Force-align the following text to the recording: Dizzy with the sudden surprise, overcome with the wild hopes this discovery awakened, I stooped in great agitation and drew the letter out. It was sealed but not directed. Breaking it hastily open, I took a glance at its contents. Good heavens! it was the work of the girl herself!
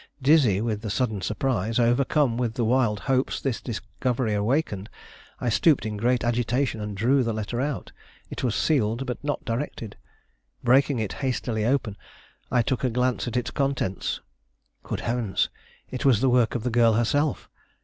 Dizzy 0.19 0.61
with 0.61 0.81
the 0.81 0.89
sudden 0.89 1.21
surprise, 1.21 1.77
overcome 1.79 2.35
with 2.35 2.55
the 2.55 2.65
wild 2.65 3.01
hopes 3.01 3.39
this 3.39 3.61
discovery 3.61 4.33
awakened, 4.33 4.89
I 5.39 5.49
stooped 5.49 5.85
in 5.85 5.95
great 5.95 6.23
agitation 6.23 6.81
and 6.81 6.97
drew 6.97 7.21
the 7.21 7.33
letter 7.35 7.61
out. 7.61 7.91
It 8.31 8.43
was 8.43 8.55
sealed 8.55 9.05
but 9.05 9.23
not 9.23 9.45
directed. 9.45 9.95
Breaking 10.63 10.97
it 10.97 11.13
hastily 11.21 11.65
open, 11.65 11.97
I 12.49 12.63
took 12.63 12.83
a 12.83 12.89
glance 12.89 13.27
at 13.27 13.37
its 13.37 13.51
contents. 13.51 14.21
Good 14.81 15.01
heavens! 15.01 15.49
it 15.91 16.03
was 16.03 16.19
the 16.19 16.29
work 16.31 16.55
of 16.55 16.63
the 16.63 16.71
girl 16.71 16.93
herself! 16.93 17.47